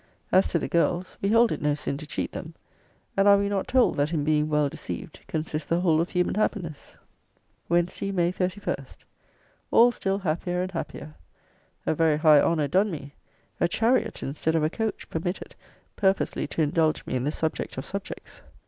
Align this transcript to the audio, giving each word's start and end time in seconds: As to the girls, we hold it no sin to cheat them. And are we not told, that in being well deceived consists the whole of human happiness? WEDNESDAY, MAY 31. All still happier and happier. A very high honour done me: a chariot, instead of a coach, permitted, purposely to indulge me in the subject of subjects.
As 0.31 0.47
to 0.47 0.57
the 0.57 0.67
girls, 0.67 1.15
we 1.21 1.29
hold 1.29 1.51
it 1.51 1.61
no 1.61 1.75
sin 1.75 1.95
to 1.99 2.07
cheat 2.07 2.31
them. 2.31 2.55
And 3.15 3.27
are 3.27 3.37
we 3.37 3.47
not 3.47 3.67
told, 3.67 3.97
that 3.97 4.11
in 4.11 4.23
being 4.23 4.49
well 4.49 4.67
deceived 4.67 5.19
consists 5.27 5.69
the 5.69 5.81
whole 5.81 6.01
of 6.01 6.09
human 6.09 6.33
happiness? 6.33 6.97
WEDNESDAY, 7.69 8.11
MAY 8.11 8.31
31. 8.31 8.77
All 9.69 9.91
still 9.91 10.17
happier 10.17 10.63
and 10.63 10.71
happier. 10.71 11.13
A 11.85 11.93
very 11.93 12.17
high 12.17 12.41
honour 12.41 12.67
done 12.67 12.89
me: 12.89 13.13
a 13.59 13.67
chariot, 13.67 14.23
instead 14.23 14.55
of 14.55 14.63
a 14.63 14.71
coach, 14.71 15.07
permitted, 15.11 15.53
purposely 15.95 16.47
to 16.47 16.63
indulge 16.63 17.05
me 17.05 17.13
in 17.15 17.23
the 17.25 17.31
subject 17.31 17.77
of 17.77 17.85
subjects. 17.85 18.41